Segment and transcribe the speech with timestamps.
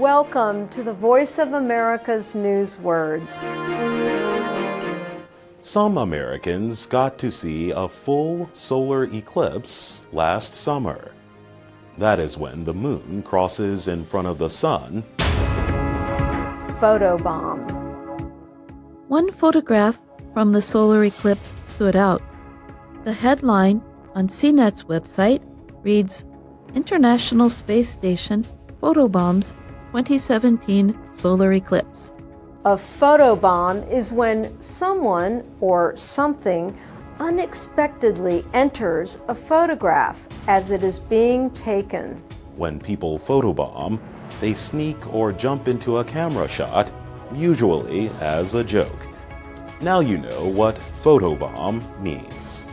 [0.00, 3.40] Welcome to the Voice of America's News Words.
[5.60, 11.12] Some Americans got to see a full solar eclipse last summer.
[11.98, 15.04] That is when the moon crosses in front of the sun.
[16.80, 17.70] Photobomb.
[19.08, 20.00] One photograph
[20.32, 22.22] from the solar eclipse stood out.
[23.04, 23.82] The headline
[24.14, 25.42] on CNET's website
[25.84, 26.24] reads
[26.74, 28.46] International Space Station
[28.82, 29.52] Photobombs
[29.90, 32.12] 2017 Solar Eclipse.
[32.64, 36.78] A photobomb is when someone or something
[37.18, 42.22] unexpectedly enters a photograph as it is being taken.
[42.54, 44.00] When people photobomb,
[44.40, 46.92] they sneak or jump into a camera shot,
[47.34, 49.06] usually as a joke.
[49.80, 52.64] Now you know what photobomb means.